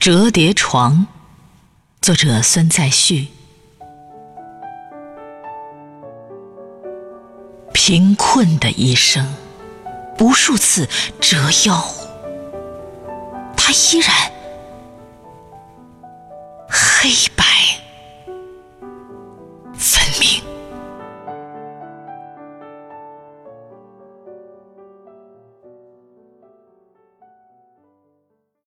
[0.00, 1.06] 折叠床
[2.00, 3.28] 作者孙再旭。
[7.74, 9.34] 贫困的一生
[10.18, 10.88] 无数次
[11.20, 11.36] 折
[11.66, 11.84] 腰
[13.54, 14.32] 他依然
[16.66, 17.49] 黑白。